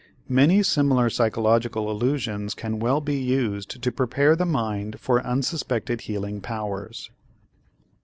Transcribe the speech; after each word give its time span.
Many 0.29 0.63
similar 0.63 1.11
psychological 1.11 1.91
illusions 1.91 2.55
can 2.55 2.79
well 2.79 3.01
be 3.01 3.19
used 3.19 3.79
to 3.83 3.91
prepare 3.91 4.35
the 4.35 4.47
mind 4.47 4.99
for 4.99 5.21
unsuspected 5.23 6.01
healing 6.01 6.41
powers. 6.41 7.11